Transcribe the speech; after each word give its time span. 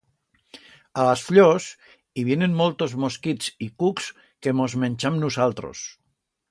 A 1.01 1.03
las 1.07 1.25
fllors 1.25 1.67
i 2.21 2.25
vienen 2.31 2.57
moltos 2.63 2.97
mosquits 3.05 3.53
y 3.67 3.71
cucs 3.83 4.11
que 4.47 4.59
mos 4.63 4.81
mencham 4.85 5.25
nusaltros. 5.27 5.89